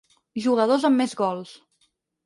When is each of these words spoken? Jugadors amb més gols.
Jugadors 0.45 0.87
amb 0.91 0.99
més 1.03 1.15
gols. 1.23 1.57